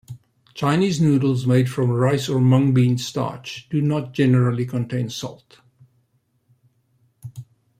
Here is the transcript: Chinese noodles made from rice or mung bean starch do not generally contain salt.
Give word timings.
Chinese 0.55 0.99
noodles 0.99 1.45
made 1.45 1.69
from 1.69 1.91
rice 1.91 2.27
or 2.27 2.41
mung 2.41 2.73
bean 2.73 2.97
starch 2.97 3.69
do 3.69 3.83
not 3.83 4.13
generally 4.13 4.65
contain 4.65 5.11
salt. 5.11 5.59